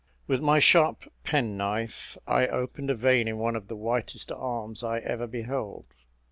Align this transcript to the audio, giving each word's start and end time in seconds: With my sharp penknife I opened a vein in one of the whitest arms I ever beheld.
With 0.25 0.41
my 0.41 0.57
sharp 0.57 1.13
penknife 1.23 2.17
I 2.25 2.47
opened 2.47 2.89
a 2.89 2.95
vein 2.95 3.27
in 3.27 3.37
one 3.37 3.55
of 3.55 3.67
the 3.67 3.75
whitest 3.75 4.31
arms 4.31 4.83
I 4.83 4.97
ever 4.97 5.27
beheld. 5.27 5.85